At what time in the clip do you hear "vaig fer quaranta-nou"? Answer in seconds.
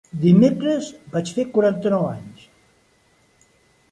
1.17-2.07